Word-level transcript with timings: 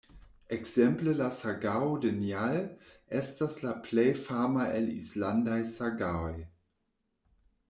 Ekzemple 0.55 1.11
La 1.19 1.27
sagao 1.39 1.91
de 2.05 2.11
Njal 2.15 2.57
estas 3.21 3.59
la 3.67 3.77
plej 3.89 4.09
fama 4.25 4.67
el 4.79 4.91
islandaj 4.97 5.63
sagaoj. 5.77 6.37